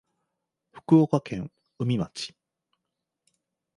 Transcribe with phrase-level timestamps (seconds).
[0.71, 2.33] 福岡県宇美町